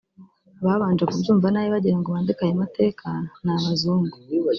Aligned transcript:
Ababanje 0.63 1.03
kubyumva 1.09 1.47
nabi 1.49 1.69
bagira 1.75 1.97
ngo 1.99 2.09
bandike 2.15 2.41
ayo 2.45 2.55
mateka 2.63 3.07
ni 3.43 3.51
Abazungu 3.57 4.15